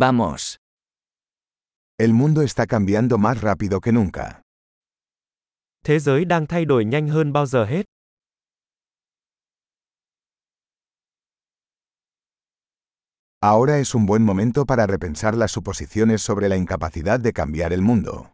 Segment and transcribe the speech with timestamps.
[0.00, 0.56] Vamos.
[1.98, 4.40] El mundo está cambiando más rápido que nunca.
[5.84, 7.84] Thế giới đang thay đổi nhanh hơn bao giờ hết.
[13.40, 17.82] Ahora es un buen momento para repensar las suposiciones sobre la incapacidad de cambiar el
[17.82, 18.32] mundo.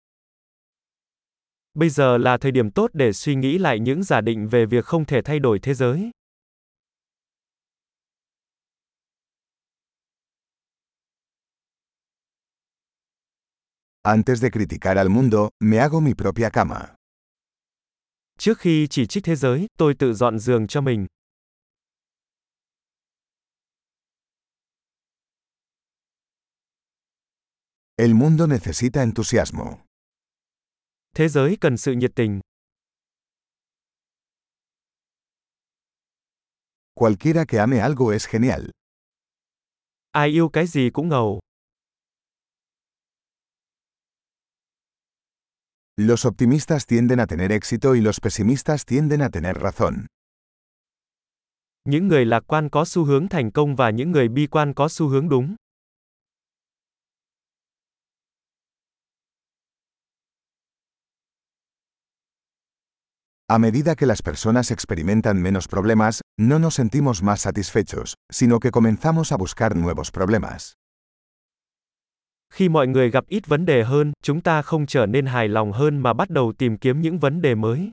[1.74, 4.84] Bây giờ là thời điểm tốt để suy nghĩ lại những giả định về việc
[4.84, 6.10] không thể thay đổi thế giới.
[14.08, 16.94] Antes de criticar al mundo, me hago mi propia cama.
[18.38, 21.06] Trước khi chỉ trích thế giới, tôi tự dọn giường cho mình.
[27.96, 29.78] El mundo necesita entusiasmo.
[31.14, 32.40] Thế giới cần sự nhiệt tình.
[36.94, 38.70] Cualquiera que ame algo es genial.
[40.12, 41.40] Ai yêu cái gì cũng ngầu.
[45.98, 50.06] Los optimistas tienden a tener éxito y los pesimistas tienden a tener razón.
[51.84, 54.88] Những người lạc quan có xu hướng thành công và những người bi quan có
[54.88, 55.56] xu hướng đúng.
[63.48, 68.70] A medida que las personas experimentan menos problemas, no nos sentimos más satisfechos, sino que
[68.70, 70.74] comenzamos a buscar nuevos problemas.
[72.50, 75.72] Khi mọi người gặp ít vấn đề hơn, chúng ta không trở nên hài lòng
[75.72, 77.90] hơn mà bắt đầu tìm kiếm những vấn đề mới.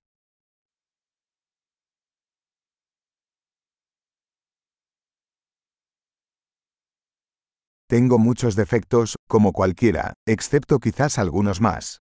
[7.89, 11.97] Tengo muchos defectos, como cualquiera, excepto quizás algunos más.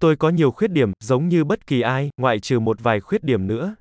[0.00, 3.24] Tôi có nhiều khuyết điểm, giống như bất kỳ ai, ngoại trừ một vài khuyết
[3.24, 3.74] điểm nữa.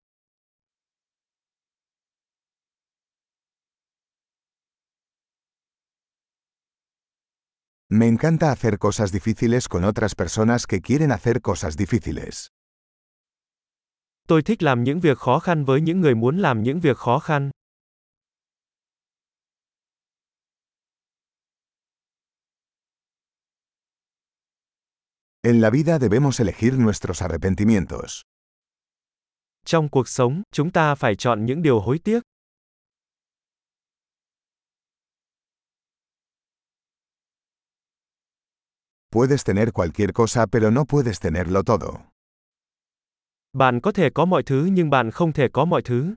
[7.94, 12.48] Me encanta hacer cosas difíciles con otras personas que quieren hacer cosas difíciles.
[14.28, 17.20] Tôi thích làm những việc khó khăn với những người muốn làm những việc khó
[17.20, 17.52] khăn.
[25.42, 28.22] En la vida debemos elegir nuestros arrepentimientos.
[29.66, 32.31] Trong cuộc sống, chúng ta phải chọn những điều hối tiếc.
[39.14, 42.06] Puedes tener cualquier cosa pero no puedes tenerlo todo.
[43.54, 46.14] Bạn có thể có mọi thứ nhưng bạn không thể có mọi thứ.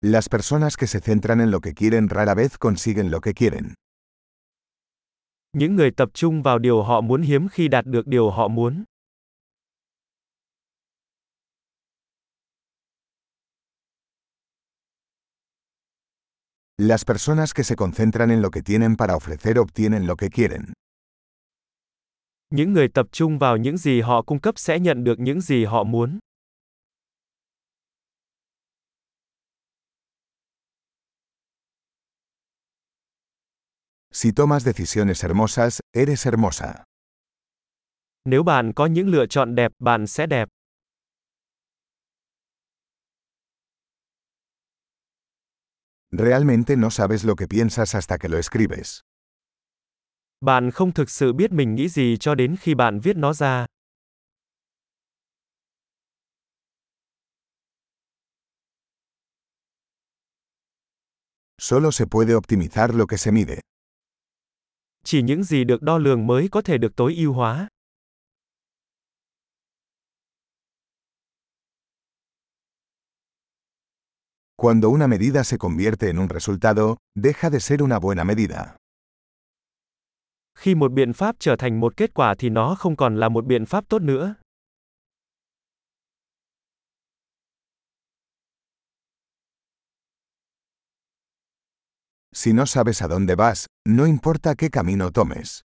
[0.00, 3.74] Las personas que se centran en lo que quieren rara vez consiguen lo que quieren.
[5.52, 8.84] Những người tập trung vào điều họ muốn hiếm khi đạt được điều họ muốn.
[16.78, 20.72] Las personas que se concentran en lo que tienen para ofrecer obtienen lo que quieren.
[22.50, 25.64] Những người tập trung vào những gì họ cung cấp sẽ nhận được những gì
[25.64, 26.18] họ muốn.
[34.12, 36.84] Si tomas decisiones hermosas, eres hermosa.
[38.24, 40.48] Nếu bạn có những lựa chọn đẹp, bạn sẽ đẹp.
[46.12, 49.00] Realmente no sabes lo que piensas hasta que lo escribes.
[50.40, 53.66] Bạn không thực sự biết mình nghĩ gì cho đến khi bạn viết nó ra.
[61.58, 63.60] Solo se puede optimizar lo que se mide.
[65.04, 67.68] Chỉ những gì được đo lường mới có thể được tối ưu hóa.
[74.58, 78.76] Cuando una medida se convierte en un resultado, deja de ser una buena medida.
[80.58, 83.44] Khi một biện pháp trở thành một kết quả thì nó không còn là một
[83.46, 84.34] biện pháp tốt nữa.
[92.34, 95.60] Si no sabes a dónde vas, no importa qué camino tomes.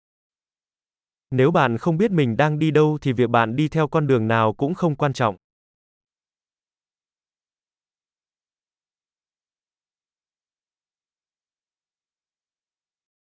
[1.30, 4.28] Nếu bạn không biết mình đang đi đâu thì việc bạn đi theo con đường
[4.28, 5.36] nào cũng không quan trọng.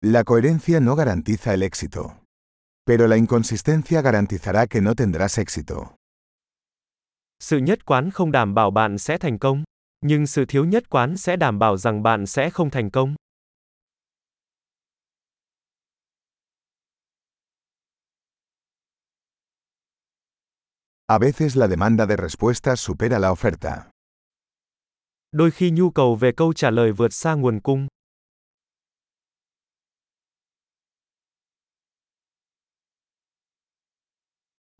[0.02, 2.16] La coherencia no garantiza el éxito.
[2.86, 5.94] Pero la inconsistencia garantizará que no tendrás éxito.
[7.38, 9.64] Sự nhất quán không đảm bảo bạn sẽ thành công,
[10.00, 13.14] nhưng sự thiếu nhất quán sẽ đảm bảo rằng bạn sẽ không thành công.
[21.06, 23.90] A veces la demanda de respuestas supera la oferta.
[25.32, 27.86] Đôi khi nhu cầu về câu trả lời vượt xa nguồn cung.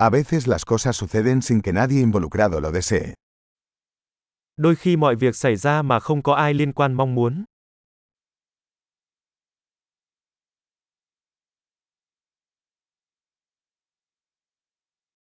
[0.00, 3.14] A veces las cosas suceden sin que nadie involucrado lo desee.
[4.56, 7.44] Đôi khi mọi việc xảy ra mà không có ai liên quan mong muốn.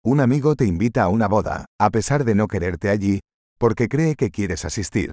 [0.03, 3.19] Un amigo te invita a una boda, a pesar de no quererte allí,
[3.59, 5.09] porque cree que quieres asistir.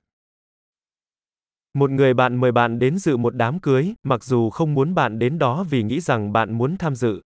[1.75, 5.19] Một người bạn mời bạn đến dự một đám cưới, mặc dù không muốn bạn
[5.19, 7.21] đến đó vì nghĩ rằng bạn muốn tham dự.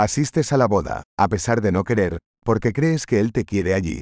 [0.00, 3.74] Asistes a la boda, a pesar de no querer, porque crees que él te quiere
[3.74, 4.00] allí.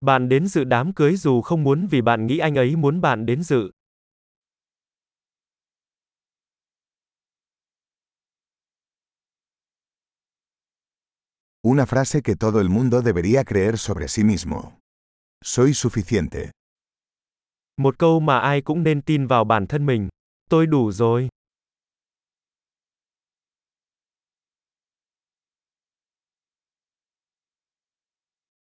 [0.00, 3.26] Bạn đến dự đám cưới dù không muốn vì bạn nghĩ anh ấy muốn bạn
[3.26, 3.70] đến dự.
[11.62, 14.72] Una frase que todo el mundo debería creer sobre sí mismo.
[15.44, 16.50] Soy suficiente.
[17.76, 20.08] Một câu mà ai cũng nên tin vào bản thân mình.
[20.50, 21.28] Tôi đủ rồi.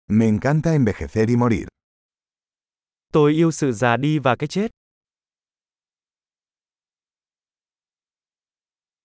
[0.09, 1.67] Me encanta envejecer y morir.
[3.13, 4.71] Tôi yêu sự già đi và cái chết.